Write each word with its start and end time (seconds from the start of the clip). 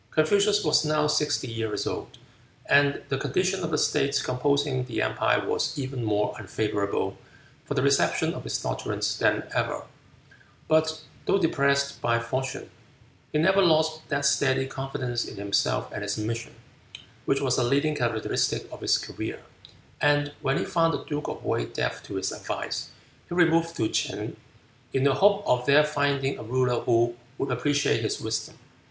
Confucius 0.09 0.63
was 0.63 0.83
now 0.83 1.05
sixty 1.05 1.47
years 1.47 1.85
old, 1.85 2.17
and 2.65 3.03
the 3.09 3.19
condition 3.19 3.63
of 3.63 3.69
the 3.69 3.77
states 3.77 4.19
composing 4.19 4.85
the 4.85 4.99
empire 4.99 5.47
was 5.47 5.77
even 5.77 6.03
more 6.03 6.33
unfavorable 6.39 7.15
for 7.65 7.75
the 7.75 7.83
reception 7.83 8.33
of 8.33 8.43
his 8.43 8.57
doctrines 8.59 9.19
than 9.19 9.43
ever. 9.53 9.83
But 10.67 11.01
though 11.27 11.37
depressed 11.37 12.01
by 12.01 12.17
fortune, 12.19 12.71
he 13.31 13.37
never 13.37 13.61
lost 13.61 14.01
that 14.09 14.25
steady 14.25 14.65
confidence 14.65 15.23
in 15.25 15.35
himself 15.37 15.91
and 15.91 16.01
his 16.01 16.17
mission, 16.17 16.55
which 17.25 17.39
was 17.39 17.59
a 17.59 17.63
leading 17.63 17.93
characteristic 17.93 18.67
of 18.71 18.81
his 18.81 18.97
career, 18.97 19.43
and 20.01 20.31
when 20.41 20.57
he 20.57 20.65
found 20.65 20.95
the 20.95 21.03
duke 21.03 21.27
of 21.27 21.45
Wei 21.45 21.65
deaf 21.67 22.01
to 22.05 22.15
his 22.15 22.31
advice, 22.31 22.89
he 23.29 23.35
removed 23.35 23.75
to 23.77 23.87
Ch'in, 23.87 24.35
in 24.93 25.03
the 25.03 25.13
hope 25.13 25.43
of 25.45 25.67
there 25.67 25.83
finding 25.83 26.39
a 26.39 26.43
ruler 26.43 26.79
who 26.81 27.15
would 27.37 27.51
appreciate 27.51 28.01
his 28.01 28.19
wisdom. 28.19 28.57